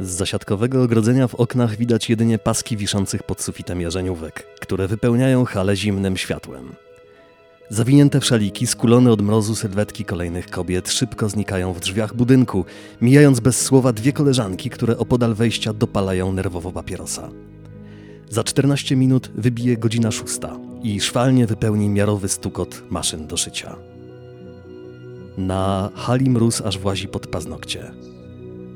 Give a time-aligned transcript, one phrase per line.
[0.00, 5.76] Z zasiadkowego ogrodzenia w oknach widać jedynie paski wiszących pod sufitem jarzeniówek, które wypełniają halę
[5.76, 6.72] zimnym światłem.
[7.68, 12.64] Zawinięte w szaliki, skulone od mrozu sylwetki kolejnych kobiet szybko znikają w drzwiach budynku,
[13.00, 17.30] mijając bez słowa dwie koleżanki, które opodal wejścia dopalają nerwowo papierosa.
[18.30, 23.76] Za 14 minut wybije godzina szósta i szwalnie wypełni miarowy stukot maszyn do szycia.
[25.38, 27.90] Na hali mróz aż włazi pod paznokcie.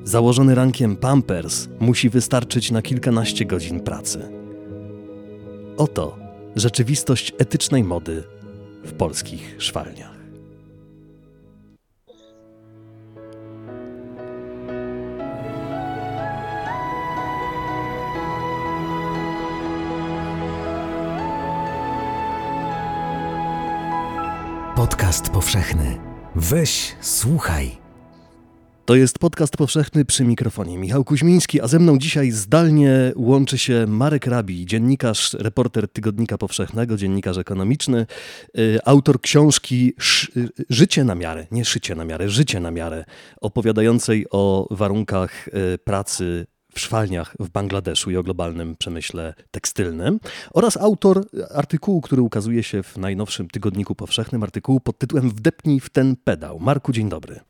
[0.08, 4.30] Założony rankiem Pampers musi wystarczyć na kilkanaście godzin pracy.
[5.76, 6.18] Oto
[6.56, 8.24] rzeczywistość etycznej mody
[8.84, 10.18] w polskich szwalniach.
[24.76, 25.98] Podcast powszechny.
[26.34, 27.87] Weź, słuchaj.
[28.88, 30.78] To jest podcast powszechny przy mikrofonie.
[30.78, 36.96] Michał Kuźmiński, a ze mną dzisiaj zdalnie łączy się Marek Rabi, dziennikarz, reporter Tygodnika Powszechnego,
[36.96, 38.06] dziennikarz ekonomiczny,
[38.58, 39.94] y, autor książki
[40.36, 43.04] y, Życie na miarę, nie szycie na miarę, Życie na miarę,
[43.40, 50.20] opowiadającej o warunkach y, pracy w szwalniach w Bangladeszu i o globalnym przemyśle tekstylnym
[50.50, 55.90] oraz autor artykułu, który ukazuje się w najnowszym Tygodniku Powszechnym, artykułu pod tytułem Wdepnij w
[55.90, 56.58] ten pedał.
[56.60, 57.40] Marku, dzień dobry.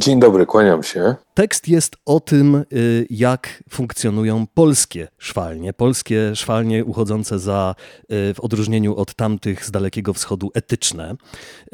[0.00, 1.14] Dzień dobry, kłaniam się.
[1.34, 5.72] Tekst jest o tym, y, jak funkcjonują polskie szwalnie.
[5.72, 11.14] Polskie szwalnie uchodzące za, y, w odróżnieniu od tamtych z Dalekiego Wschodu, etyczne.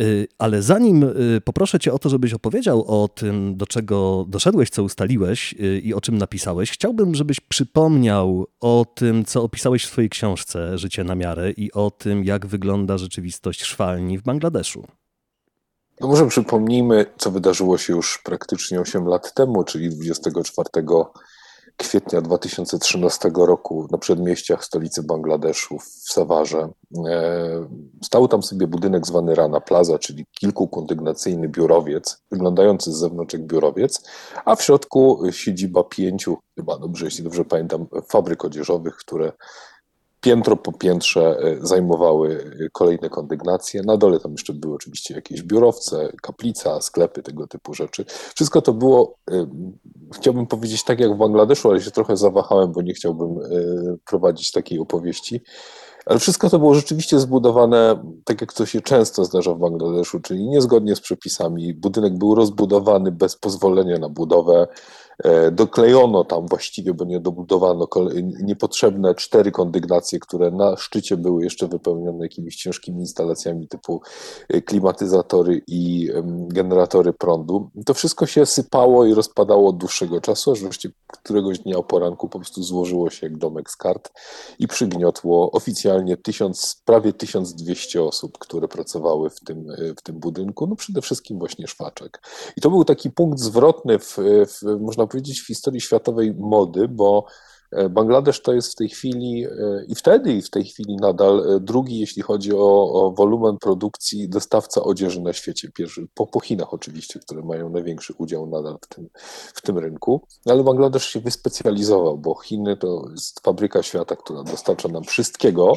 [0.00, 1.06] Y, ale zanim
[1.44, 6.00] poproszę Cię o to, żebyś opowiedział o tym, do czego doszedłeś, co ustaliłeś i o
[6.00, 11.50] czym napisałeś, chciałbym, żebyś przypomniał o tym, co opisałeś w swojej książce Życie na miarę
[11.50, 14.84] i o tym, jak wygląda rzeczywistość szwalni w Bangladeszu.
[16.00, 20.68] No może przypomnijmy, co wydarzyło się już praktycznie 8 lat temu, czyli 24
[21.76, 26.68] kwietnia 2013 roku na przedmieściach stolicy Bangladeszu w Sawarze.
[27.06, 27.68] E,
[28.04, 34.02] stał tam sobie budynek zwany Rana Plaza, czyli kilkukondygnacyjny biurowiec, wyglądający z zewnątrz jak biurowiec,
[34.44, 39.32] a w środku siedziba pięciu, chyba dobrze, jeśli dobrze pamiętam, fabryk odzieżowych, które
[40.22, 43.82] piętro po piętrze e, zajmowały e, kolejne kondygnacje.
[43.82, 48.04] Na dole tam jeszcze były oczywiście jakieś biurowce, kaplica, sklepy, tego typu rzeczy.
[48.34, 49.46] Wszystko to było, e,
[50.14, 53.38] chciałbym powiedzieć tak jak w Bangladeszu, ale się trochę zawahałem, bo nie chciałbym
[54.04, 55.40] prowadzić takiej opowieści.
[56.06, 60.48] Ale wszystko to było rzeczywiście zbudowane tak, jak to się często zdarza w Bangladeszu, czyli
[60.48, 61.74] niezgodnie z przepisami.
[61.74, 64.68] Budynek był rozbudowany bez pozwolenia na budowę.
[65.24, 67.88] E, doklejono tam właściwie, bo nie dobudowano
[68.42, 74.02] niepotrzebne cztery kondygnacje, które na szczycie były jeszcze wypełnione jakimiś ciężkimi instalacjami typu
[74.48, 76.08] e, klimatyzatory i
[76.48, 77.70] generatory prądu.
[77.86, 82.28] To wszystko się sypało i rozpadało od dłuższego czasu, aż wreszcie któregoś dnia o poranku
[82.28, 84.12] po prostu złożyło się jak domek z kart
[84.58, 85.91] i przygniotło oficjalnie
[86.22, 91.38] tysiąc, prawie 1200 osób, które pracowały w tym, e, w tym budynku, no przede wszystkim
[91.38, 92.22] właśnie szwaczek.
[92.56, 94.16] I to był taki punkt zwrotny w,
[94.46, 97.26] w można powiedzieć, w historii światowej mody, bo
[97.90, 99.48] Bangladesz to jest w tej chwili e,
[99.88, 104.28] i wtedy i w tej chwili nadal e, drugi, jeśli chodzi o, o wolumen produkcji,
[104.28, 105.68] dostawca odzieży na świecie.
[105.74, 109.08] Pierwszy, po, po Chinach oczywiście, które mają największy udział nadal w tym,
[109.54, 110.26] w tym rynku.
[110.46, 115.74] Ale Bangladesz się wyspecjalizował, bo Chiny to jest fabryka świata, która dostarcza nam wszystkiego,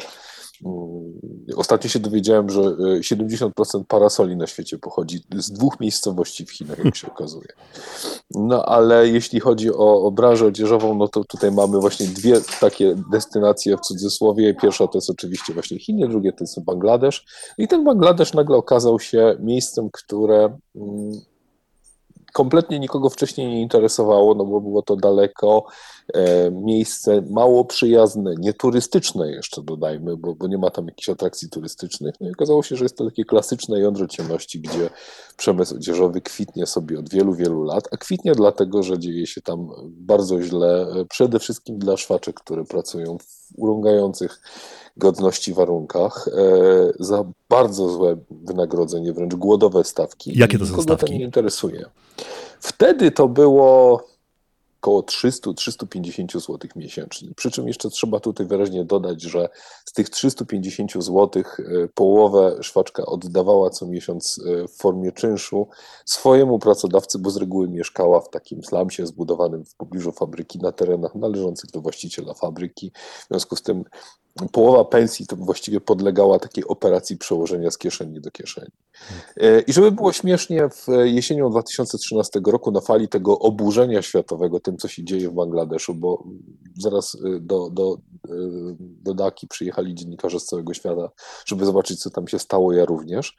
[1.56, 3.50] ostatnio się dowiedziałem, że 70%
[3.80, 7.48] e, parasoli na świecie pochodzi z dwóch miejscowości w Chinach, jak się okazuje.
[8.34, 12.96] No ale jeśli chodzi o, o branżę odzieżową, no to tutaj mamy właśnie dwie takie
[13.12, 14.54] destynacje w cudzysłowie.
[14.54, 17.24] Pierwsza to jest oczywiście właśnie Chiny, drugie to jest Bangladesz.
[17.58, 21.20] I ten Bangladesz nagle okazał się miejscem, które mm,
[22.36, 25.66] kompletnie nikogo wcześniej nie interesowało, no bo było to daleko,
[26.52, 32.14] miejsce mało przyjazne, nieturystyczne jeszcze dodajmy, bo, bo nie ma tam jakichś atrakcji turystycznych.
[32.20, 34.90] No i okazało się, że jest to takie klasyczne jądro ciemności, gdzie
[35.36, 39.68] przemysł odzieżowy kwitnie sobie od wielu, wielu lat, a kwitnie dlatego, że dzieje się tam
[39.86, 44.40] bardzo źle, e, przede wszystkim dla szwaczek, które pracują w urągających
[44.96, 46.32] godności warunkach, e,
[47.00, 50.38] za bardzo złe wynagrodzenie, wręcz głodowe stawki.
[50.38, 51.18] Jakie to są stawki?
[51.18, 51.84] nie interesuje.
[52.60, 54.04] Wtedy to było
[54.86, 57.28] około 300-350 zł miesięcznie.
[57.36, 59.48] Przy czym jeszcze trzeba tutaj wyraźnie dodać, że
[59.84, 65.68] z tych 350 zł e, połowę szwaczka oddawała co miesiąc e, w formie czynszu
[66.04, 71.14] swojemu pracodawcy, bo z reguły mieszkała w takim slamsie zbudowanym w pobliżu fabryki na terenach
[71.14, 72.92] należących do właściciela fabryki.
[73.24, 73.84] W związku z tym
[74.52, 78.70] połowa pensji to właściwie podlegała takiej operacji przełożenia z kieszeni do kieszeni.
[79.36, 84.76] E, I żeby było śmiesznie, w jesienią 2013 roku na fali tego oburzenia światowego tym,
[84.76, 86.24] co się dzieje w Bangladeszu, bo
[86.78, 88.30] zaraz e, do, do, e,
[88.78, 91.10] do Daki przyjechali dziennikarze z całego świata,
[91.46, 93.36] żeby zobaczyć, co tam się stało, ja również.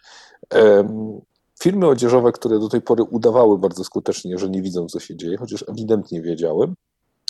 [1.60, 5.38] Firmy odzieżowe, które do tej pory udawały bardzo skutecznie, że nie widzą, co się dzieje,
[5.38, 6.74] chociaż ewidentnie wiedziały,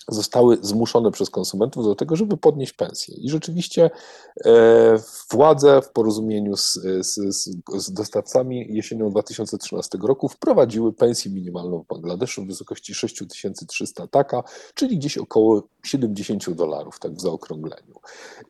[0.08, 3.16] zostały zmuszone przez konsumentów do tego, żeby podnieść pensje.
[3.16, 3.90] I rzeczywiście
[4.46, 5.00] e,
[5.32, 7.16] władze w porozumieniu z, z,
[7.76, 14.44] z, dostawcami jesienią 2013 roku wprowadziły pensję minimalną w Bangladeszu w wysokości 6300 taka,
[14.74, 18.00] czyli gdzieś około 70 dolarów, tak w zaokrągleniu.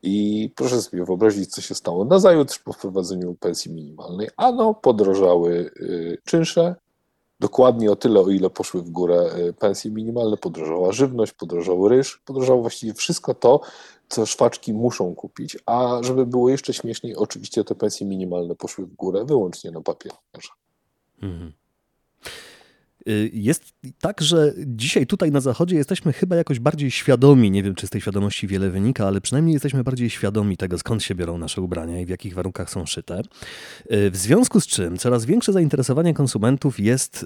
[0.04, 4.28] I proszę sobie wyobrazić, co się stało nazajutrz po wprowadzeniu pensji minimalnej.
[4.38, 6.76] Ano, podrożały y, czynsze,
[7.40, 12.18] dokładnie o tyle, o ile poszły w górę y, pensje minimalne, podrożała żywność, podrożał ryż,
[12.26, 13.62] podrożało właściwie wszystko to,
[14.10, 18.96] co szwaczki muszą kupić, a żeby było jeszcze śmieszniej, oczywiście te pensje minimalne poszły w
[18.96, 20.50] górę wyłącznie na papierze.
[21.22, 21.54] Mhm.
[23.08, 27.76] Y, jest tak, że dzisiaj tutaj na Zachodzie jesteśmy chyba jakoś bardziej świadomi, nie wiem
[27.76, 31.38] czy z tej świadomości wiele wynika, ale przynajmniej jesteśmy bardziej świadomi tego, skąd się biorą
[31.38, 33.22] nasze ubrania i w jakich warunkach są szyte.
[33.92, 37.26] Y, w związku z czym coraz większe zainteresowanie konsumentów jest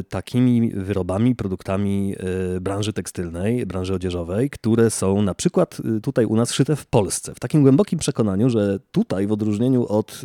[0.00, 2.14] y, takimi wyrobami, produktami
[2.60, 7.34] branży tekstylnej, branży odzieżowej, które są na przykład tutaj u nas szyte w Polsce.
[7.34, 10.24] W takim głębokim przekonaniu, że tutaj w odróżnieniu od,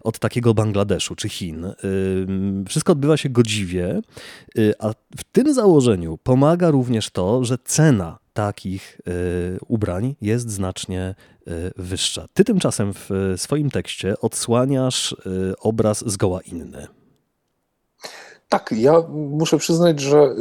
[0.00, 1.66] od takiego Bangladeszu czy Chin,
[2.68, 3.95] wszystko odbywa się godziwie,
[4.58, 11.14] Y, a w tym założeniu pomaga również to, że cena takich y, ubrań jest znacznie
[11.48, 12.26] y, wyższa.
[12.34, 15.16] Ty tymczasem w swoim tekście odsłaniasz
[15.60, 16.86] obraz zgoła inny.
[18.48, 20.34] Tak, ja muszę przyznać, że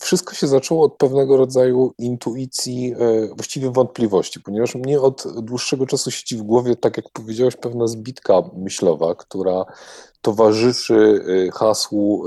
[0.00, 2.94] wszystko się zaczęło od pewnego rodzaju intuicji,
[3.34, 8.42] właściwie wątpliwości, ponieważ mnie od dłuższego czasu siedzi w głowie, tak jak powiedziałeś, pewna zbitka
[8.56, 9.64] myślowa, która
[10.20, 11.20] towarzyszy
[11.54, 12.24] hasłu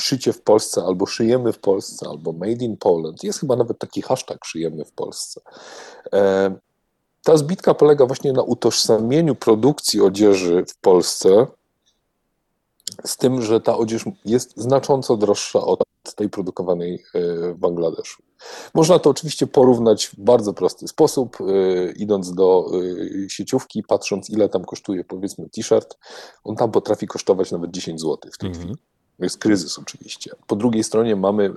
[0.00, 3.24] szycie w Polsce, albo szyjemy w Polsce, albo made in Poland.
[3.24, 5.40] Jest chyba nawet taki hashtag szyjemy w Polsce.
[6.12, 6.54] E,
[7.22, 11.46] ta zbitka polega właśnie na utożsamieniu produkcji odzieży w Polsce
[13.04, 15.84] z tym, że ta odzież jest znacząco droższa od
[16.16, 18.22] tej produkowanej e, w Bangladeszu.
[18.74, 21.44] Można to oczywiście porównać w bardzo prosty sposób, e,
[21.92, 22.70] idąc do
[23.28, 25.98] sieciówki, patrząc ile tam kosztuje powiedzmy t-shirt,
[26.44, 28.64] on tam potrafi kosztować nawet 10 zł w tej mm -hmm.
[28.64, 28.93] chwili.
[29.18, 30.30] Jest kryzys oczywiście.
[30.46, 31.50] Po drugiej stronie mamy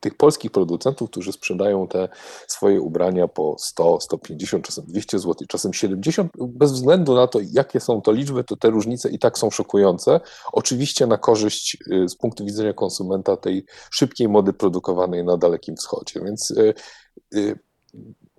[0.00, 2.08] tych polskich producentów, którzy sprzedają te
[2.46, 6.32] swoje ubrania po 100, 150, czasem 200 zł, czasem 70.
[6.38, 10.20] Bez względu na to, jakie są to liczby, to te różnice i tak są szokujące.
[10.52, 16.20] Oczywiście na korzyść y, z punktu widzenia konsumenta tej szybkiej mody produkowanej na Dalekim Wschodzie.
[16.24, 16.74] Więc y,
[17.34, 17.58] y,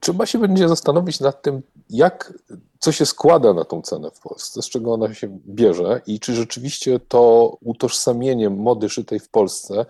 [0.05, 2.33] trzeba się będzie zastanowić nad tym, jak,
[2.79, 6.33] co się składa na tą cenę w Polsce, z czego ona się bierze i czy
[6.33, 9.85] rzeczywiście to utożsamienie mody szytej w Polsce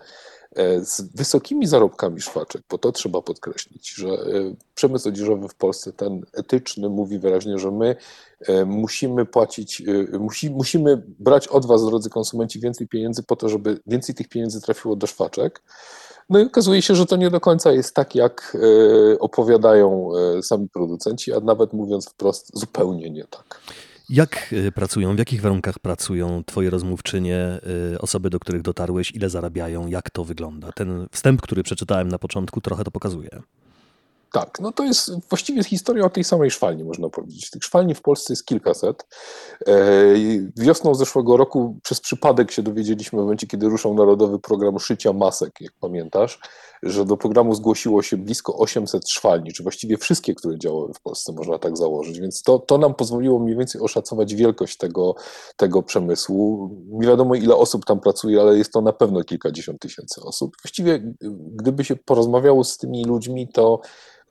[0.54, 5.92] e, z wysokimi zarobkami szwaczek, bo to trzeba podkreślić, że e, przemysł odzieżowy w Polsce,
[5.92, 7.96] ten etyczny, mówi wyraźnie, że my
[8.40, 9.82] e, musimy płacić,
[10.20, 14.60] musi, musimy brać od Was, drodzy konsumenci, więcej pieniędzy po to, żeby więcej tych pieniędzy
[14.60, 15.62] trafiło do szwaczek.
[16.30, 18.56] No i okazuje się, że to nie do końca jest tak, jak
[19.12, 20.08] e, opowiadają
[20.38, 23.60] e, sami producenci, a nawet mówiąc wprost, zupełnie nie tak.
[24.08, 27.60] Jak e, pracują, w jakich warunkach pracują Twoje rozmówczynie,
[28.00, 30.72] osoby, do których dotarłeś, ile zarabiają, jak to wygląda?
[30.72, 33.30] Ten wstęp, który przeczytałem na początku, trochę to pokazuje.
[34.36, 37.50] Tak, no to jest właściwie historia o tej samej szwalni, można powiedzieć.
[37.50, 39.06] Tych szwalni w Polsce jest kilkaset.
[39.66, 39.74] E,
[40.56, 45.60] wiosną zeszłego roku przez przypadek się dowiedzieliśmy w momencie, kiedy ruszał Narodowy Program Szycia Masek,
[45.60, 46.40] jak pamiętasz,
[46.82, 51.32] że do programu zgłosiło się blisko 800 szwalni, czy właściwie wszystkie, które działały w Polsce,
[51.32, 52.20] można tak założyć.
[52.20, 55.14] Więc to, to nam pozwoliło mniej więcej oszacować wielkość tego,
[55.56, 56.70] tego przemysłu.
[56.88, 60.56] Nie wiadomo, ile osób tam pracuje, ale jest to na pewno kilkadziesiąt tysięcy osób.
[60.62, 61.14] Właściwie,
[61.56, 63.80] gdyby się porozmawiało z tymi ludźmi, to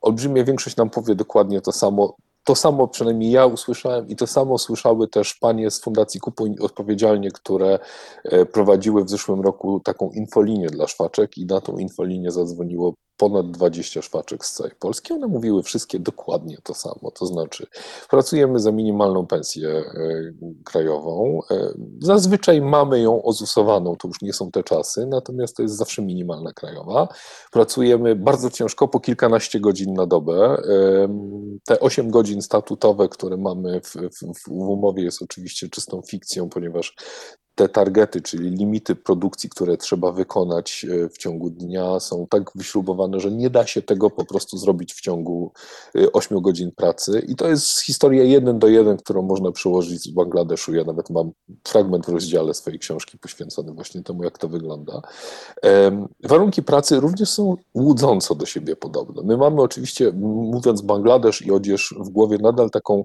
[0.06, 2.16] olbrzymia większość nam powie dokładnie to samo.
[2.44, 7.32] To samo przynajmniej ja usłyszałem i to samo słyszały też panie z Fundacji Kupuj Odpowiedzialnie,
[7.32, 7.80] które
[8.24, 13.52] e, prowadziły w zeszłym roku taką infolinię dla szwaczek i na tą infolinię zadzwoniło ponad
[13.52, 15.14] 20 szwaczek z całej Polski.
[15.14, 17.68] One mówiły wszystkie dokładnie to samo, to znaczy
[18.10, 19.84] pracujemy za minimalną pensję e,
[20.64, 21.40] krajową.
[21.52, 26.02] E, zazwyczaj mamy ją ozusowaną, to już nie są te czasy, natomiast to jest zawsze
[26.02, 27.08] minimalna krajowa.
[27.52, 30.34] Pracujemy bardzo ciężko, po kilkanaście godzin na dobę.
[30.34, 31.08] E,
[31.66, 36.96] te 8 godzin statutowe, które mamy w, w, w umowie jest oczywiście czystą fikcją, ponieważ
[37.56, 43.20] te targety, czyli limity produkcji, które trzeba wykonać e, w ciągu dnia, są tak wyśrubowane,
[43.20, 45.52] że nie da się tego po prostu zrobić w ciągu
[46.14, 47.26] 8 godzin pracy.
[47.28, 50.76] I to jest historia jeden do jeden, którą można przełożyć z Bangladeszu.
[50.76, 51.32] Ja nawet mam
[51.64, 55.02] fragment w rozdziale swojej książki poświęcony właśnie temu, jak to wygląda.
[56.24, 59.22] Warunki pracy również są łudząco do siebie podobne.
[59.24, 60.12] My mamy oczywiście,
[60.52, 63.04] mówiąc Bangladesz i odzież w głowie, nadal taką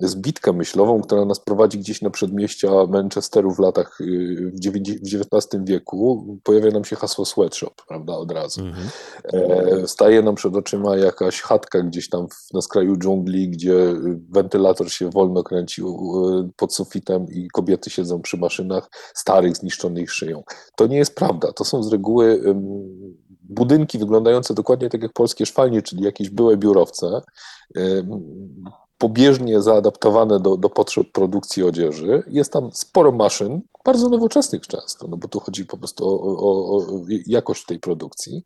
[0.00, 4.76] zbitkę myślową, która nas prowadzi gdzieś na przedmieścia Manchesteru w latach y, w
[5.16, 6.38] XIX wieku.
[6.42, 8.60] Pojawia nam się hasło sweatshop, prawda, od razu.
[8.60, 8.88] Mhm.
[9.24, 13.94] E, staje nam przed oczyma jakaś chatka gdzieś tam na skraju dżungli, gdzie
[14.30, 15.98] wentylator się wolno kręcił
[16.56, 20.42] pod sufitem i kobiety siedzą przy maszynach starych, zniszczonych szyją.
[20.76, 21.52] To nie jest prawda.
[21.52, 22.42] To są z reguły
[23.42, 27.20] budynki wyglądające dokładnie tak jak polskie szwalnie, czyli jakieś były biurowce,
[29.00, 32.22] pobieżnie zaadaptowane do, do potrzeb produkcji odzieży.
[32.28, 36.76] Jest tam sporo maszyn, bardzo nowoczesnych często, no bo tu chodzi po prostu o, o,
[36.76, 36.86] o
[37.26, 38.42] jakość tej produkcji.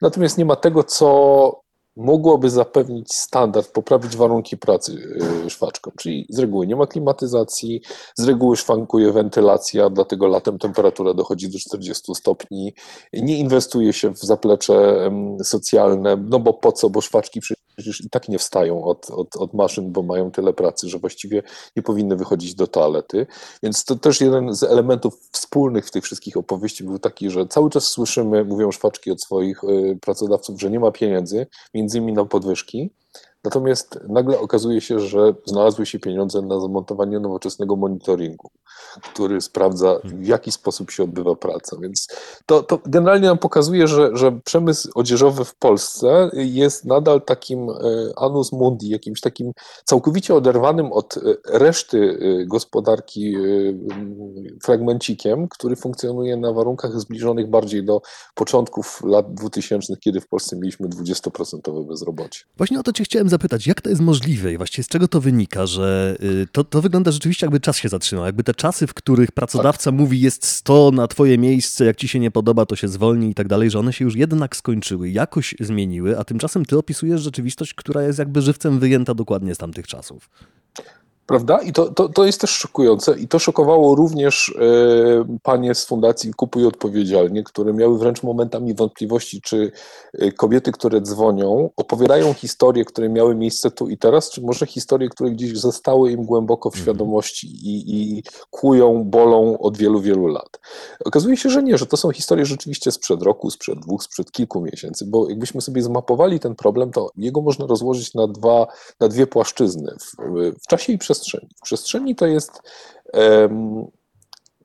[0.00, 1.60] Natomiast nie ma tego, co
[1.96, 4.92] mogłoby zapewnić standard, poprawić warunki pracy
[5.46, 5.92] y, szwaczkom.
[5.98, 7.82] Czyli z reguły nie ma klimatyzacji,
[8.16, 12.74] z reguły szwankuje wentylacja, dlatego latem temperatura dochodzi do 40 stopni.
[13.12, 15.10] Nie inwestuje się w zaplecze
[15.42, 17.40] socjalne, no bo po co, bo szwaczki
[17.86, 21.42] i tak nie wstają od, od, od maszyn, bo mają tyle pracy, że właściwie
[21.76, 23.26] nie powinny wychodzić do toalety.
[23.62, 27.70] Więc to też jeden z elementów wspólnych w tych wszystkich opowieści był taki, że cały
[27.70, 32.24] czas słyszymy, mówią szwaczki od swoich y, pracodawców, że nie ma pieniędzy, między innymi na
[32.24, 32.90] podwyżki,
[33.44, 38.50] Natomiast nagle okazuje się, że znalazły się pieniądze na zamontowanie nowoczesnego monitoringu,
[39.02, 41.76] który sprawdza, w jaki sposób się odbywa praca.
[41.80, 42.06] Więc
[42.46, 47.74] to, to generalnie nam pokazuje, że, że przemysł odzieżowy w Polsce jest nadal takim e,
[48.16, 49.52] anus mundi, jakimś takim
[49.84, 51.20] całkowicie oderwanym od e,
[51.58, 53.36] reszty e, gospodarki
[54.62, 58.00] fragmencikiem, który funkcjonuje na warunkach zbliżonych bardziej do
[58.34, 62.40] początków lat 2000, kiedy w Polsce mieliśmy 20% bezrobocie.
[62.56, 65.08] Właśnie o to Cię chciałem chciałem zapytać, jak to jest możliwe i właściwie z czego
[65.08, 68.86] to wynika, że y, to, to wygląda rzeczywiście jakby czas się zatrzymał, jakby te czasy,
[68.86, 69.94] w których pracodawca tak.
[69.94, 73.34] mówi jest 100 na twoje miejsce, jak ci się nie podoba, to się zwolni i
[73.34, 77.74] tak dalej, że one się już jednak skończyły, jakoś zmieniły, a tymczasem ty opisujesz rzeczywistość,
[77.74, 80.30] która jest jakby żywcem wyjęta dokładnie z tamtych czasów.
[81.28, 81.58] Prawda?
[81.58, 83.18] I to, to, to jest też szokujące.
[83.18, 89.40] I to szokowało również e, panie z Fundacji Kupuj Odpowiedzialnie, które miały wręcz momentami wątpliwości,
[89.40, 89.72] czy
[90.14, 95.08] e, kobiety, które dzwonią, opowiadają historie, które miały miejsce tu i teraz, czy może historie,
[95.08, 96.84] które gdzieś zostały im głęboko w mhm.
[96.84, 100.60] świadomości i, i kują, bolą od wielu, wielu lat.
[101.04, 104.60] Okazuje się, że nie, że to są historie rzeczywiście sprzed roku, sprzed dwóch, sprzed kilku
[104.60, 108.66] miesięcy, bo jakbyśmy sobie zmapowali ten problem, to jego można rozłożyć na, dwa,
[109.00, 110.16] na dwie płaszczyzny w,
[110.64, 111.48] w czasie i przestrzeni przestrzeni.
[111.56, 112.62] W przestrzeni to jest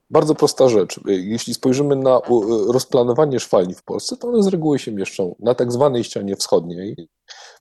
[0.09, 0.99] bardzo prosta rzecz.
[1.05, 2.21] Jeśli spojrzymy na
[2.67, 7.07] rozplanowanie szwalni w Polsce, to one z reguły się mieszczą na tak zwanej ścianie wschodniej.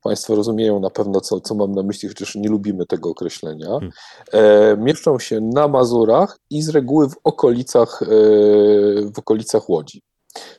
[0.02, 3.68] Państwo rozumieją na pewno, co, co mam na myśli, chociaż nie lubimy tego określenia.
[3.68, 3.90] Hmm.
[4.32, 8.06] E, mieszczą się na Mazurach i z reguły w okolicach, e,
[9.14, 10.02] w okolicach Łodzi.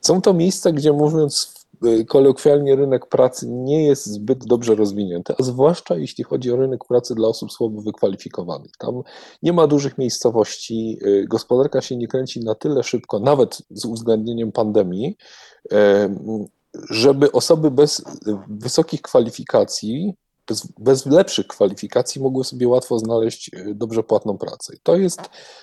[0.02, 1.63] Są to miejsca, gdzie mówiąc
[2.08, 7.14] kolokwialnie rynek pracy nie jest zbyt dobrze rozwinięty, a zwłaszcza jeśli chodzi o rynek pracy
[7.14, 8.70] dla osób słabo wykwalifikowanych.
[8.78, 9.02] Tam
[9.42, 14.52] nie ma dużych miejscowości, y, gospodarka się nie kręci na tyle szybko, nawet z uwzględnieniem
[14.52, 15.16] pandemii,
[15.72, 15.76] y,
[16.90, 18.04] żeby osoby bez
[18.48, 20.14] wysokich kwalifikacji
[20.48, 24.74] bez, bez, lepszych kwalifikacji mogły sobie łatwo znaleźć dobrze płatną pracę.
[24.76, 25.20] I to jest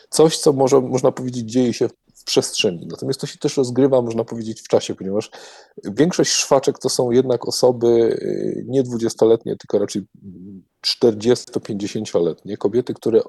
[0.09, 2.87] coś, co może, można powiedzieć dzieje się w przestrzeni.
[2.91, 5.31] Natomiast to się też rozgrywa, można powiedzieć, w czasie, ponieważ
[5.83, 10.01] większość szwaczek to są jednak osoby y, nie dwudziestoletnie, tylko raczej
[10.87, 13.21] 40-50-letnie, kobiety, które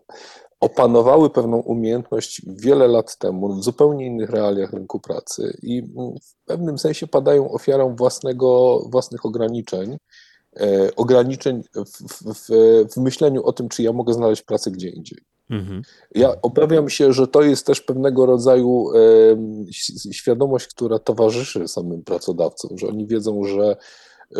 [0.61, 5.83] opanowały pewną umiejętność wiele lat temu w zupełnie innych realiach rynku pracy i
[6.23, 9.99] w pewnym sensie padają ofiarą własnego, własnych ograniczeń, e,
[10.97, 12.49] ograniczeń w, w,
[12.93, 15.19] w myśleniu o tym, czy ja mogę znaleźć pracę gdzie indziej.
[15.51, 15.83] Mhm.
[16.15, 22.79] Ja obawiam się, że to jest też pewnego rodzaju e, świadomość, która towarzyszy samym pracodawcom,
[22.79, 23.77] że oni wiedzą, że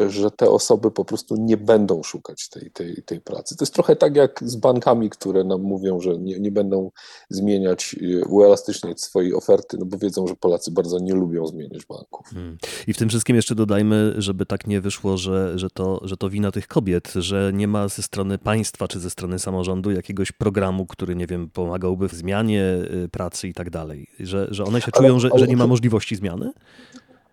[0.09, 3.57] że te osoby po prostu nie będą szukać tej, tej, tej pracy.
[3.57, 6.91] To jest trochę tak jak z bankami, które nam mówią, że nie, nie będą
[7.31, 12.27] zmieniać, y, uelastyczniać swojej oferty, no bo wiedzą, że Polacy bardzo nie lubią zmieniać banków.
[12.27, 12.59] Hmm.
[12.87, 16.31] I w tym wszystkim jeszcze dodajmy, żeby tak nie wyszło, że, że, to, że to
[16.31, 20.87] wina tych kobiet, że nie ma ze strony państwa czy ze strony samorządu jakiegoś programu,
[20.87, 22.65] który, nie wiem, pomagałby w zmianie
[23.05, 24.07] y, pracy i tak dalej.
[24.21, 26.53] Że, że one się czują, ale, że, że nie ma możliwości zmiany?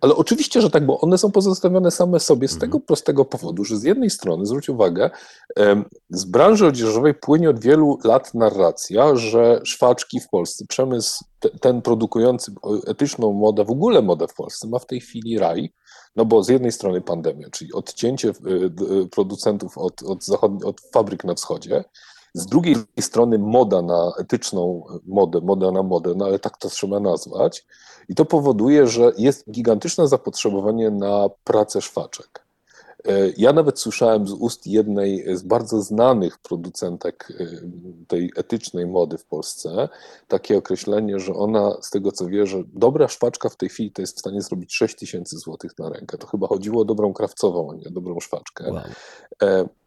[0.01, 3.77] Ale oczywiście, że tak, bo one są pozostawione same sobie z tego prostego powodu, że
[3.77, 5.09] z jednej strony, zwróć uwagę,
[6.09, 11.25] z branży odzieżowej płynie od wielu lat narracja, że szwaczki w Polsce, przemysł
[11.61, 12.51] ten produkujący
[12.87, 15.73] etyczną modę, w ogóle modę w Polsce, ma w tej chwili raj,
[16.15, 18.33] no bo z jednej strony pandemia, czyli odcięcie
[19.11, 21.83] producentów od, od, zachod- od fabryk na wschodzie,
[22.33, 26.99] z drugiej strony moda na etyczną modę, moda na modę, no ale tak to trzeba
[26.99, 27.65] nazwać.
[28.09, 32.49] I to powoduje, że jest gigantyczne zapotrzebowanie na pracę szwaczek.
[33.07, 37.45] E, ja nawet słyszałem z ust jednej z bardzo znanych producentek e,
[38.07, 39.89] tej etycznej mody w Polsce
[40.27, 44.01] takie określenie, że ona z tego co wie, że dobra szwaczka w tej chwili to
[44.01, 46.17] jest w stanie zrobić 6 tysięcy złotych na rękę.
[46.17, 48.71] To chyba chodziło o dobrą krawcową, a nie o dobrą szwaczkę.
[48.71, 48.83] Wow.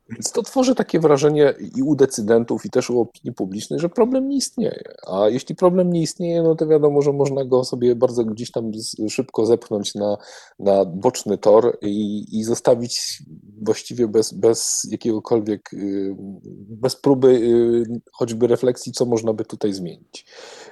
[0.09, 4.29] Więc to tworzy takie wrażenie i u decydentów, i też u opinii publicznej, że problem
[4.29, 4.83] nie istnieje.
[5.07, 8.71] A jeśli problem nie istnieje, no to wiadomo, że można go sobie bardzo gdzieś tam
[9.09, 10.17] szybko zepchnąć na,
[10.59, 13.23] na boczny tor i, i zostawić
[13.63, 16.15] właściwie bez, bez jakiegokolwiek, y,
[16.69, 20.27] bez próby y, choćby refleksji, co można by tutaj zmienić.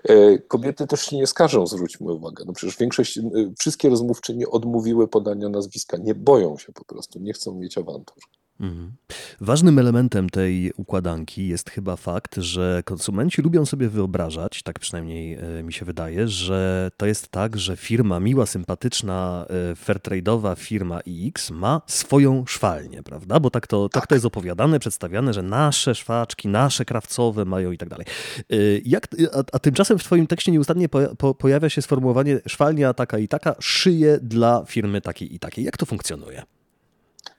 [0.05, 2.45] E, kobiety też się nie skarżą, zwróćmy uwagę.
[2.47, 3.23] No przecież większość, y,
[3.59, 8.17] wszystkie rozmówczynie odmówiły podania nazwiska, nie boją się po prostu, nie chcą mieć awantur.
[8.61, 8.93] Mhm.
[9.41, 15.63] Ważnym elementem tej układanki jest chyba fakt, że konsumenci lubią sobie wyobrażać, tak przynajmniej e,
[15.63, 21.51] mi się wydaje, że to jest tak, że firma miła, sympatyczna, e, fairtrade'owa firma X
[21.51, 23.41] ma swoją szwalnię, prawda?
[23.41, 24.03] Bo tak to, tak.
[24.03, 28.07] tak to jest opowiadane, przedstawiane, że nasze szwaczki, nasze krawcowe mają i tak dalej.
[28.51, 32.95] E, jak, a, a tymczasem w Twoim tekście nieustannie po, po, pojawia się sformułowanie szwalnia
[32.95, 35.65] taka i taka szyje dla firmy takiej i takiej.
[35.65, 36.43] Jak to funkcjonuje?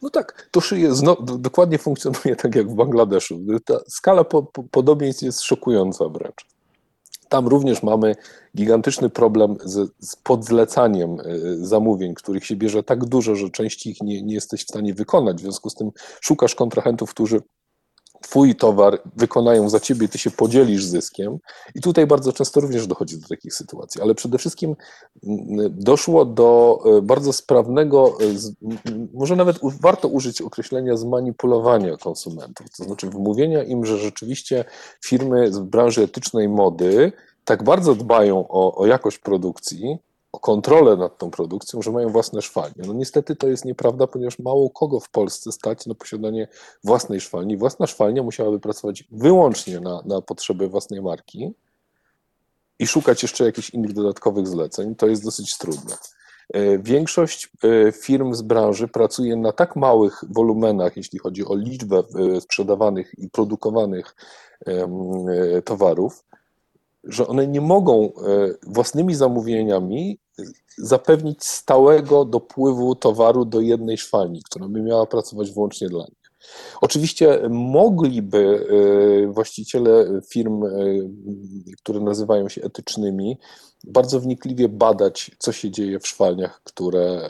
[0.01, 0.91] No tak, to szyje
[1.38, 3.39] dokładnie funkcjonuje tak jak w Bangladeszu.
[3.65, 6.46] Ta skala po, po, podobieństw jest szokująca wręcz.
[7.29, 8.15] Tam również mamy
[8.58, 11.24] gigantyczny problem z, z podzlecaniem e,
[11.58, 15.38] zamówień, których się bierze tak dużo, że części ich nie, nie jesteś w stanie wykonać.
[15.38, 15.91] W związku z tym
[16.22, 17.41] szukasz kontrahentów, którzy
[18.21, 21.37] Twój towar wykonają za ciebie, ty się podzielisz zyskiem.
[21.75, 24.75] I tutaj bardzo często również dochodzi do takich sytuacji, ale przede wszystkim
[25.69, 28.25] doszło do e, bardzo sprawnego, e,
[29.13, 34.65] może nawet warto użyć określenia zmanipulowania konsumentów, to znaczy wmówienia im, że rzeczywiście
[35.05, 37.11] firmy z branży etycznej mody
[37.45, 39.97] tak bardzo dbają o, o jakość produkcji,
[40.31, 42.83] o kontrolę nad tą produkcją, że mają własne szwalnie.
[42.88, 46.47] No niestety to jest nieprawda, ponieważ mało kogo w Polsce stać na posiadanie
[46.84, 47.58] własnej szwalni.
[47.58, 51.53] Własna szwalnia musiałaby pracować wyłącznie na, na potrzeby własnej marki
[52.79, 54.95] i szukać jeszcze jakichś innych dodatkowych zleceń.
[54.95, 55.95] To jest dosyć trudne.
[56.53, 62.03] E, większość e, firm z branży pracuje na tak małych wolumenach, jeśli chodzi o liczbę
[62.36, 64.15] e, sprzedawanych i produkowanych
[65.65, 66.23] towarów,
[67.03, 68.09] że one nie mogą e,
[68.67, 70.19] własnymi zamówieniami
[70.77, 76.31] zapewnić stałego dopływu towaru do jednej szwalni, która by miała pracować wyłącznie dla nich.
[76.81, 78.67] Oczywiście mogliby
[79.27, 80.69] e, właściciele firm, e,
[81.77, 83.37] które nazywają się etycznymi,
[83.83, 87.29] bardzo wnikliwie badać, co się dzieje w szwalniach, które,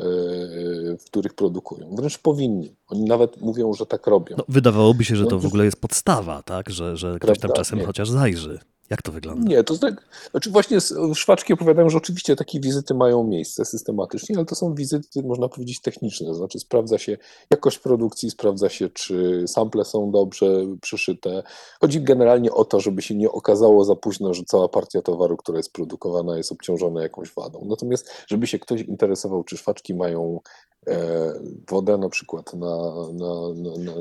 [0.99, 1.95] w których produkują.
[1.95, 2.75] Wręcz powinni.
[2.87, 4.35] Oni nawet mówią, że tak robią.
[4.37, 6.69] No, wydawałoby się, że to w ogóle jest podstawa, tak?
[6.69, 7.85] że, że ktoś tam czasem nie.
[7.85, 8.59] chociaż zajrzy.
[8.91, 9.49] Jak to wygląda?
[9.49, 10.77] Nie, to znaczy właśnie
[11.13, 15.81] szwaczki opowiadają, że oczywiście takie wizyty mają miejsce systematycznie, ale to są wizyty, można powiedzieć,
[15.81, 17.17] techniczne, to znaczy sprawdza się
[17.51, 21.43] jakość produkcji, sprawdza się, czy sample są dobrze przyszyte.
[21.81, 25.57] Chodzi generalnie o to, żeby się nie okazało za późno, że cała partia towaru, która
[25.57, 27.65] jest produkowana, jest obciążona jakąś wadą.
[27.69, 30.39] Natomiast, żeby się ktoś interesował, czy szwaczki mają
[30.87, 31.33] e,
[31.69, 33.33] wodę na przykład na, na,
[33.77, 33.93] na,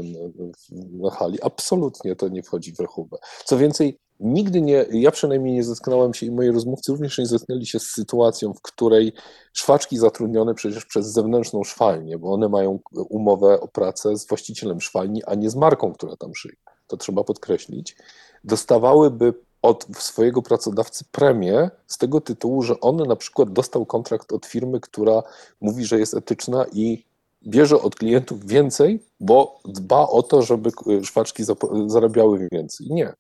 [0.93, 3.19] na hali, absolutnie to nie wchodzi w rachubę.
[3.45, 7.67] Co więcej, nigdy nie, ja przynajmniej nie zetknąłem się i moi rozmówcy również nie zetknęli
[7.67, 9.13] się z sytuacją, w której
[9.53, 15.25] szwaczki zatrudnione przecież przez zewnętrzną szwalnię, bo one mają umowę o pracę z właścicielem szwalni,
[15.25, 16.57] a nie z marką, która tam szyje.
[16.87, 17.97] To trzeba podkreślić.
[18.45, 24.47] Dostawałyby od swojego pracodawcy premię z tego tytułu, że on na przykład dostał kontrakt od
[24.47, 25.23] firmy, która
[25.61, 27.05] mówi, że jest etyczna i
[27.47, 30.71] bierze od klientów więcej, bo dba o to, żeby
[31.03, 31.45] szwaczki
[31.87, 32.87] zarabiały więcej.
[32.91, 33.13] Nie.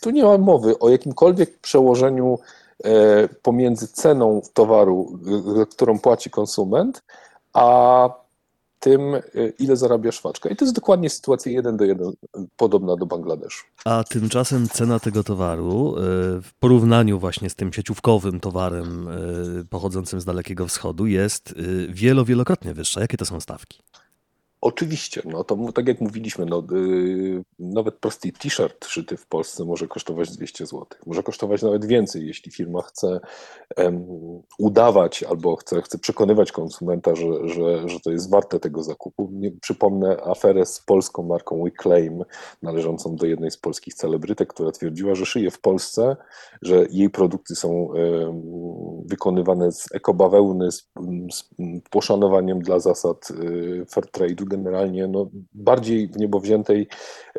[0.00, 2.38] Tu nie ma mowy o jakimkolwiek przełożeniu
[2.84, 5.18] e, pomiędzy ceną towaru,
[5.62, 7.02] e, którą płaci konsument,
[7.52, 8.08] a
[8.80, 9.20] tym, e,
[9.58, 10.48] ile zarabia szwaczka.
[10.48, 12.12] I to jest dokładnie sytuacja jeden do jeden
[12.56, 13.64] podobna do Bangladeszu.
[13.84, 15.94] A tymczasem cena tego towaru
[16.42, 19.08] w porównaniu właśnie z tym sieciówkowym towarem
[19.70, 21.54] pochodzącym z Dalekiego Wschodu jest
[21.88, 23.00] wielo, wielokrotnie wyższa.
[23.00, 23.82] Jakie to są stawki?
[24.60, 29.88] Oczywiście, no to tak jak mówiliśmy, no, yy, nawet prosty t-shirt szyty w Polsce może
[29.88, 30.86] kosztować 200 zł.
[31.06, 33.20] Może kosztować nawet więcej, jeśli firma chce
[34.58, 39.28] udawać albo chce, chce przekonywać konsumenta, że, że, że to jest warte tego zakupu.
[39.32, 42.24] Nie, przypomnę aferę z polską marką WeClaim,
[42.62, 46.16] należącą do jednej z polskich celebrytek, która twierdziła, że szyje w Polsce,
[46.62, 47.88] że jej produkty są
[49.04, 50.88] wykonywane z ekobawełny, z,
[51.32, 51.44] z
[51.90, 56.88] poszanowaniem dla zasad yy, fair trade'u generalnie no, bardziej w niebo wziętej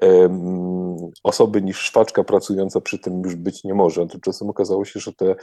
[0.01, 4.07] um, osoby niż szwaczka pracująca przy tym już być nie może.
[4.07, 5.35] Tymczasem okazało się, że te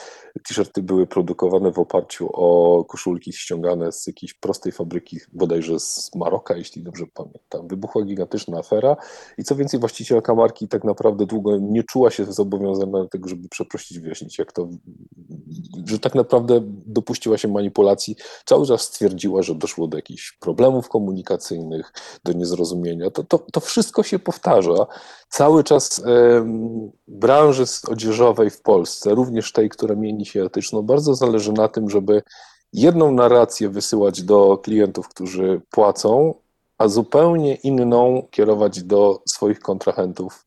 [0.48, 6.56] t-shirty były produkowane w oparciu o koszulki ściągane z jakiejś prostej fabryki, bodajże z Maroka,
[6.56, 7.68] jeśli dobrze pamiętam.
[7.68, 8.96] Wybuchła gigantyczna afera
[9.38, 13.48] i co więcej, właścicielka marki tak naprawdę długo nie czuła się zobowiązana do tego, żeby
[13.48, 14.68] przeprosić, wyjaśnić, jak to,
[15.86, 18.16] że tak naprawdę dopuściła się manipulacji.
[18.44, 21.53] Cały czas stwierdziła, że doszło do jakichś problemów komunikacyjnych,
[22.24, 23.10] do niezrozumienia.
[23.10, 24.86] To, to, to wszystko się powtarza.
[25.28, 26.02] Cały czas
[27.08, 32.22] branży odzieżowej w Polsce, również tej, która mieni się etyczną, bardzo zależy na tym, żeby
[32.72, 36.34] jedną narrację wysyłać do klientów, którzy płacą,
[36.78, 40.44] a zupełnie inną kierować do swoich kontrahentów,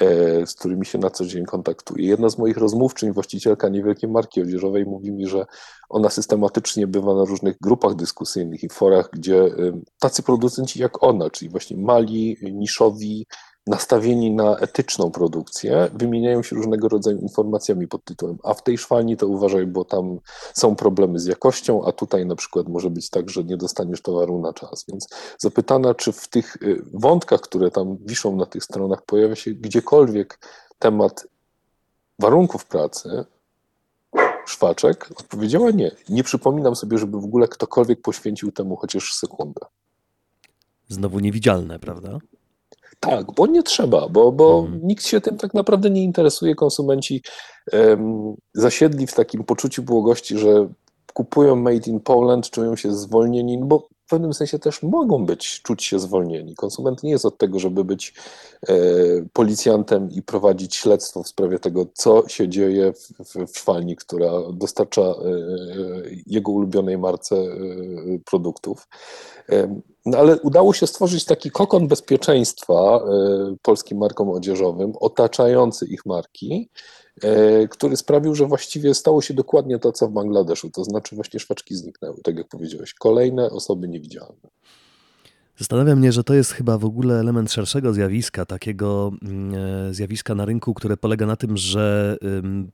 [0.00, 2.06] e, z którymi się na co dzień kontaktuję.
[2.06, 5.46] Jedna z moich rozmówczyń, właścicielka niewielkiej marki odzieżowej, mówi mi, że
[5.88, 9.50] ona systematycznie bywa na różnych grupach dyskusyjnych i forach, gdzie e,
[9.98, 13.26] tacy producenci jak ona, czyli właśnie mali, niszowi,
[13.68, 19.16] nastawieni na etyczną produkcję, wymieniają się różnego rodzaju informacjami pod tytułem a w tej szwalni
[19.16, 20.18] to uważaj, bo tam
[20.54, 24.40] są problemy z jakością, a tutaj na przykład może być tak, że nie dostaniesz towaru
[24.40, 24.84] na czas.
[24.88, 29.50] Więc zapytana, czy w tych y, wątkach, które tam wiszą na tych stronach, pojawia się
[29.50, 30.38] gdziekolwiek
[30.78, 31.26] temat
[32.18, 33.24] warunków pracy,
[34.46, 35.90] szwaczek, odpowiedziała nie.
[36.08, 39.60] Nie przypominam sobie, żeby w ogóle ktokolwiek poświęcił temu chociaż sekundę.
[40.88, 42.18] Znowu niewidzialne, prawda?
[43.00, 44.80] Tak, bo nie trzeba, bo, bo hmm.
[44.82, 46.54] nikt się tym tak naprawdę nie interesuje.
[46.54, 47.22] Konsumenci
[47.72, 50.68] um, zasiedli w takim poczuciu błogości, że
[51.18, 55.62] kupują Made in Poland, czują się zwolnieni, no bo w pewnym sensie też mogą być,
[55.62, 56.54] czuć się zwolnieni.
[56.54, 58.14] Konsument nie jest od tego, żeby być
[58.68, 58.74] e,
[59.32, 65.02] policjantem i prowadzić śledztwo w sprawie tego, co się dzieje w, w, szwalni, która dostarcza
[65.02, 65.14] e,
[66.26, 67.48] jego ulubionej marce e,
[68.24, 68.88] produktów.
[69.48, 76.06] E, no ale udało się stworzyć taki kokon bezpieczeństwa e, polskim markom odzieżowym, otaczający ich
[76.06, 76.70] marki,
[77.06, 77.07] e,
[77.70, 81.74] który sprawił, że właściwie stało się dokładnie to, co w Bangladeszu, to znaczy właśnie szwaczki
[81.74, 84.48] zniknęły, tak jak powiedziałeś, kolejne osoby niewidzialne.
[85.58, 89.54] Zastanawia mnie, że to jest chyba w ogóle element szerszego zjawiska, takiego mm,
[89.88, 92.16] e, zjawiska na rynku, które polega na tym, że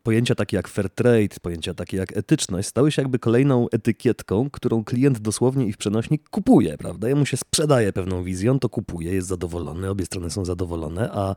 [0.03, 4.85] pojęcia takie jak fair trade, pojęcia takie jak etyczność stały się jakby kolejną etykietką, którą
[4.85, 7.09] klient dosłownie i w przenośnik kupuje, prawda?
[7.09, 11.35] Jemu się sprzedaje pewną wizję, on to kupuje, jest zadowolony, obie strony są zadowolone, a,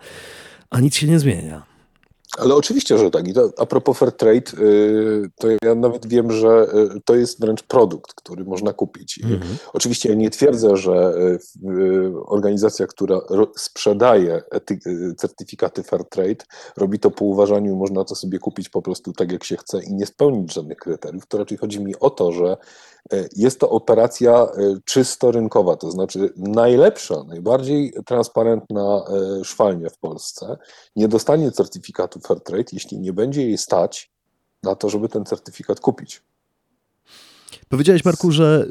[0.70, 1.77] a nic się nie zmienia.
[2.38, 3.28] Ale oczywiście, że tak.
[3.28, 7.42] I to, a propos fair trade, y, to ja nawet wiem, że y, to jest
[7.42, 9.20] wręcz produkt, który można kupić.
[9.24, 9.58] Mhm.
[9.74, 13.20] Oczywiście ja nie twierdzę, że y, organizacja, która
[13.56, 14.42] sprzedaje
[15.18, 16.46] certyfikaty fair trade,
[16.78, 19.94] robi to po uważaniu, można to sobie kupić po prostu tak, jak się chce i
[19.94, 21.28] nie spełnić żadnych kryteriów.
[21.28, 22.58] To raczej chodzi mi o to, że
[23.36, 24.48] jest to operacja
[24.86, 29.06] czysto rynkowa, to znaczy najlepsza, najbardziej transparentna
[29.44, 30.58] szwalnia w Polsce
[30.96, 34.12] nie dostanie certyfikatu certyfikatu Fairtrade, jeśli nie będzie jej stać
[34.64, 36.22] na to, żeby ten certyfikat kupić.
[37.70, 38.68] Powiedziałeś, Marku, że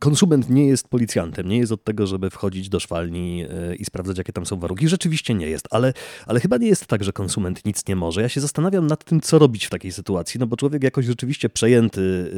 [0.00, 4.18] konsument nie jest policjantem, nie jest od tego, żeby wchodzić do szwalni y, i sprawdzać,
[4.18, 4.88] jakie tam są warunki.
[4.88, 5.92] Rzeczywiście nie jest, ale,
[6.26, 8.22] ale chyba nie jest tak, że konsument nic nie może.
[8.22, 11.48] Ja się zastanawiam nad tym, co robić w takiej sytuacji, no bo człowiek jakoś rzeczywiście
[11.48, 12.32] przejęty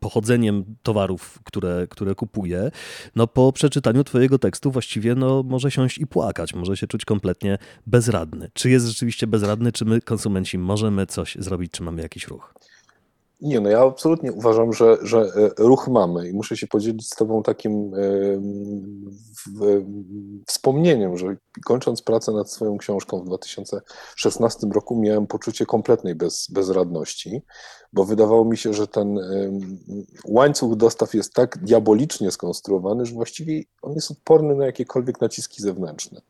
[0.00, 2.70] pochodzeniem towarów, które, które kupuje,
[3.16, 7.58] no po przeczytaniu twojego tekstu właściwie no, może siąść i płakać, może się czuć kompletnie
[7.86, 8.50] bezradny.
[8.52, 12.54] Czy jest rzeczywiście bezradny, czy my konsumenci możemy coś zrobić, czy mamy jakiś ruch?
[13.42, 17.16] Nie, no ja absolutnie uważam, że, że e, ruch mamy i muszę się podzielić z
[17.16, 17.92] Tobą takim
[20.46, 27.42] wspomnieniem, że kończąc pracę nad swoją książką w 2016 roku miałem poczucie kompletnej bez, bezradności,
[27.92, 29.18] bo wydawało mi się, że ten
[30.24, 36.20] łańcuch dostaw jest tak diabolicznie skonstruowany, że właściwie on jest odporny na jakiekolwiek naciski zewnętrzne.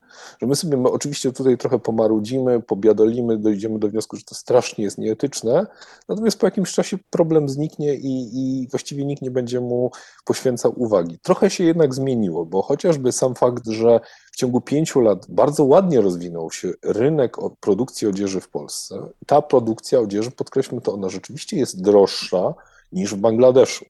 [0.41, 4.85] Że my sobie my oczywiście tutaj trochę pomarudzimy, pobiadolimy, dojdziemy do wniosku, że to strasznie
[4.85, 5.67] jest nieetyczne,
[6.09, 9.91] natomiast po jakimś czasie problem zniknie i, i właściwie nikt nie będzie mu
[10.25, 11.19] poświęcał uwagi.
[11.23, 14.01] Trochę się jednak zmieniło, bo chociażby sam fakt, że
[14.33, 19.07] w ciągu pięciu lat bardzo ładnie rozwinął się rynek produkcji odzieży w Polsce.
[19.27, 22.55] Ta produkcja odzieży, podkreślmy to, ona rzeczywiście jest droższa
[22.93, 23.85] niż w Bangladeszu.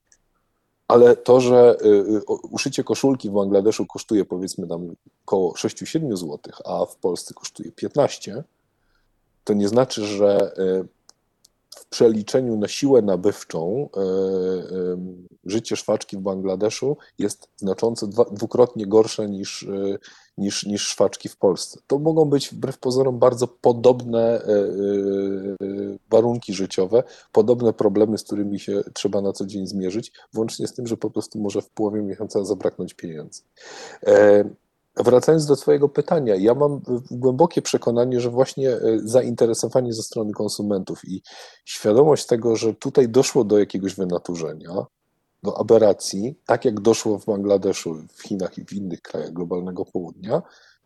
[0.91, 1.77] ale to, że
[2.27, 4.95] uszycie koszulki w Bangladeszu kosztuje powiedzmy tam
[5.27, 8.45] około 6-7 zł, a w Polsce kosztuje 15,
[9.45, 10.53] to nie znaczy, że
[11.77, 14.05] w przeliczeniu na siłę nabywczą e, e,
[15.45, 19.99] życie szwaczki w Bangladeszu jest znacząco dwukrotnie gorsze niż, e,
[20.39, 21.81] niż, niż szwaczki w Polsce.
[21.87, 24.43] To mogą być wbrew pozorom bardzo podobne
[26.11, 27.03] warunki życiowe,
[27.33, 31.11] podobne problemy, z którymi się trzeba na co dzień zmierzyć, włącznie z tym, że po
[31.11, 33.43] prostu może w połowie miesiąca zabraknąć pieniędzy.
[35.03, 41.05] Wracając do Twojego pytania, ja mam głębokie przekonanie, że właśnie e, zainteresowanie ze strony konsumentów
[41.05, 41.23] i
[41.65, 44.87] świadomość tego, że tutaj doszło do jakiegoś wynaturzenia,
[45.43, 50.43] do aberracji, tak jak doszło w Bangladeszu, w Chinach i w innych krajach globalnego południa,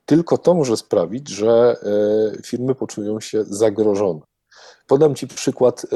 [0.07, 1.77] tylko to może sprawić, że
[2.38, 4.20] e, firmy poczują się zagrożone.
[4.86, 5.84] Podam Ci przykład.
[5.84, 5.88] Y,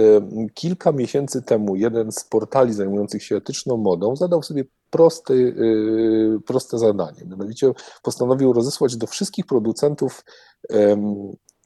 [0.55, 6.79] kilka miesięcy temu jeden z portali zajmujących się etyczną modą zadał sobie prosty, y, proste
[6.79, 7.25] zadanie.
[7.27, 7.73] Mianowicie
[8.03, 10.25] postanowił rozesłać do wszystkich producentów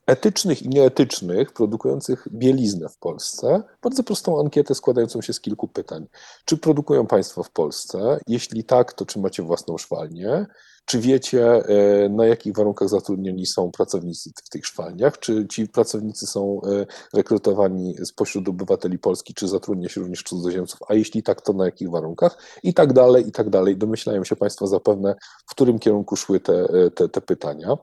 [0.06, 6.06] etycznych i nieetycznych, produkujących bieliznę w Polsce, bardzo prostą ankietę składającą się z kilku pytań.
[6.44, 8.18] Czy produkują Państwo w Polsce?
[8.26, 10.46] Jeśli tak, to czy macie własną szwalnię?
[10.84, 15.18] Czy wiecie, e, na jakich warunkach zatrudnieni są pracownicy w tych szwalniach?
[15.18, 20.80] Czy ci pracownicy są e, rekrutowani spośród obywateli Polski, czy zatrudnia się również cudzoziemców?
[20.88, 22.38] A jeśli tak, to na jakich warunkach?
[22.62, 23.76] I tak dalej, i tak dalej.
[23.76, 25.14] Domyślają się Państwo zapewne,
[25.46, 27.76] w którym kierunku szły te, e, te, te pytania.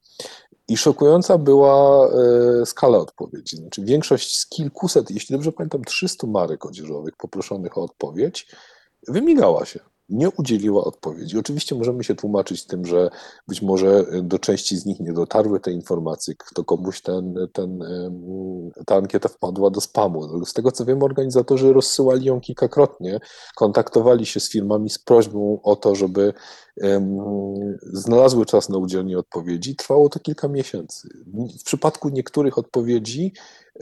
[0.70, 2.10] I szokująca była
[2.66, 3.58] skala odpowiedzi.
[3.58, 8.48] Znaczy większość z kilkuset, jeśli dobrze pamiętam, 300 marek odzieżowych poproszonych o odpowiedź
[9.08, 11.38] wymigała się nie udzieliła odpowiedzi.
[11.38, 13.10] Oczywiście możemy się tłumaczyć tym, że
[13.48, 17.84] być może do części z nich nie dotarły te informacje, kto komuś ten, ten,
[18.86, 20.46] ta ankieta wpadła do spamu.
[20.46, 23.20] Z tego co wiem, organizatorzy rozsyłali ją kilkakrotnie,
[23.56, 26.34] kontaktowali się z firmami z prośbą o to, żeby
[27.84, 29.76] znalazły czas na udzielenie odpowiedzi.
[29.76, 31.10] Trwało to kilka miesięcy.
[31.60, 33.34] W przypadku niektórych odpowiedzi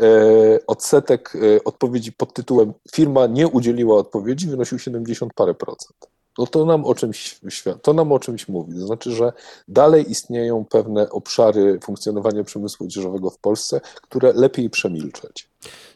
[0.02, 6.48] e, odsetek e, odpowiedzi pod tytułem firma nie udzieliła odpowiedzi wynosił 70 parę procent no
[6.48, 7.40] to nam o czymś
[7.82, 8.74] to nam o czymś mówi.
[8.74, 9.34] To znaczy, że
[9.68, 15.50] dalej istnieją pewne obszary funkcjonowania przemysłu odzieżowego w Polsce, które lepiej przemilczeć.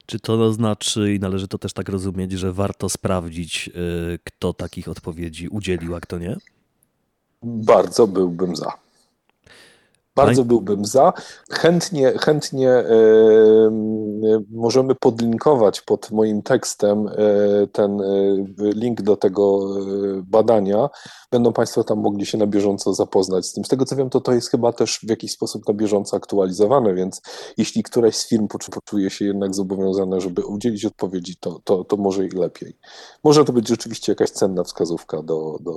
[0.06, 3.70] Czy to znaczy, i należy to też tak rozumieć, że warto sprawdzić,
[4.16, 6.38] y, kto takich odpowiedzi udzielił, a kto nie?
[7.44, 8.74] Bardzo byłbym za.
[10.16, 11.14] Bardzo byłbym za.
[11.52, 12.86] Chętnie, chętnie e,
[14.52, 17.14] możemy podlinkować pod moim tekstem e,
[17.68, 18.06] ten e,
[18.58, 19.60] link do tego
[20.24, 20.90] badania.
[21.32, 23.66] Będą Państwo tam mogli się na bieżąco zapoznać z tym.
[23.66, 26.94] Z tego co wiem, to to jest chyba też w jakiś sposób na bieżąco aktualizowane,
[26.94, 27.22] więc
[27.58, 32.26] jeśli któraś z firm poczuje się jednak zobowiązana, żeby udzielić odpowiedzi, to, to, to może
[32.26, 32.78] i lepiej.
[33.24, 35.74] Może to być rzeczywiście jakaś cenna wskazówka do, do,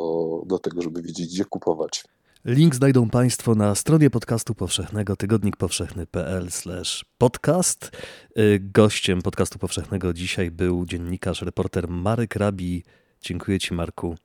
[0.46, 2.04] do tego, żeby wiedzieć, gdzie kupować.
[2.44, 6.48] Link znajdą Państwo na stronie podcastu powszechnego tygodnikpowszechny.pl
[7.18, 7.90] podcast.
[8.38, 12.84] Y, gościem podcastu powszechnego dzisiaj był dziennikarz, reporter Marek Rabi.
[13.20, 14.16] Dziękuję Ci, Marku.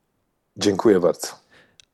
[0.57, 1.27] Dziękuję bardzo.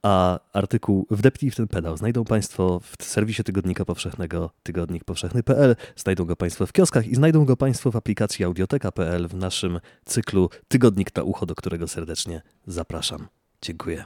[0.04, 5.76] A artykuł Wdepnij w ten pedał znajdą Państwo w serwisie Tygodnika Powszechnego tygodnikpowszechny.pl.
[5.96, 10.50] Znajdą go Państwo w kioskach i znajdą go Państwo w aplikacji audioteka.pl w naszym cyklu
[10.68, 13.28] Tygodnik na ucho, do którego serdecznie zapraszam.
[13.62, 14.06] Dziękuję.